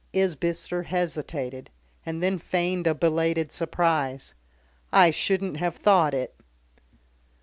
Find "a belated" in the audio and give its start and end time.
2.87-3.51